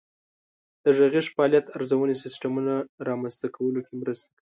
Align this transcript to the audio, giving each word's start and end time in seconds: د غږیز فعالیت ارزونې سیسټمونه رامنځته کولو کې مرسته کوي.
د 0.83 0.85
غږیز 0.97 1.27
فعالیت 1.35 1.65
ارزونې 1.77 2.15
سیسټمونه 2.23 2.73
رامنځته 3.07 3.47
کولو 3.55 3.79
کې 3.87 3.93
مرسته 4.01 4.27
کوي. 4.31 4.39